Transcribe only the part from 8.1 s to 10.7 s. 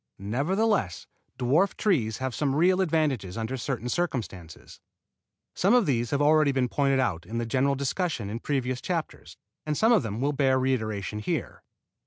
in previous chapters, and some of them will bear